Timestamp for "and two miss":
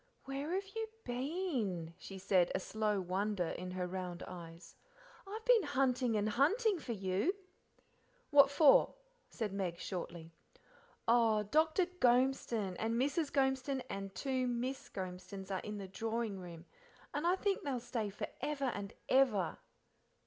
13.91-14.89